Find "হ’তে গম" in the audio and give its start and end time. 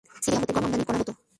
0.41-0.63